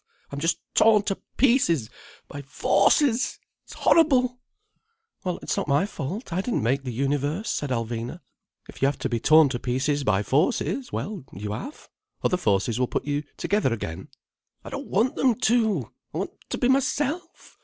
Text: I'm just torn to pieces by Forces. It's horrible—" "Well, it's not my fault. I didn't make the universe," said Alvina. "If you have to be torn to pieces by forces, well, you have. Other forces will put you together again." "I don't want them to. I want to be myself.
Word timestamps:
I'm 0.31 0.39
just 0.39 0.57
torn 0.73 1.03
to 1.03 1.21
pieces 1.37 1.87
by 2.27 2.41
Forces. 2.41 3.37
It's 3.65 3.73
horrible—" 3.73 4.39
"Well, 5.23 5.37
it's 5.43 5.55
not 5.55 5.67
my 5.67 5.85
fault. 5.85 6.33
I 6.33 6.41
didn't 6.41 6.63
make 6.63 6.81
the 6.83 6.91
universe," 6.91 7.51
said 7.51 7.69
Alvina. 7.69 8.21
"If 8.67 8.81
you 8.81 8.87
have 8.87 8.97
to 8.97 9.09
be 9.09 9.19
torn 9.19 9.47
to 9.49 9.59
pieces 9.59 10.03
by 10.03 10.23
forces, 10.23 10.91
well, 10.91 11.23
you 11.33 11.51
have. 11.51 11.87
Other 12.23 12.37
forces 12.37 12.79
will 12.79 12.87
put 12.87 13.05
you 13.05 13.21
together 13.37 13.71
again." 13.71 14.07
"I 14.65 14.71
don't 14.71 14.87
want 14.87 15.17
them 15.17 15.35
to. 15.41 15.93
I 16.15 16.17
want 16.17 16.31
to 16.49 16.57
be 16.57 16.67
myself. 16.67 17.59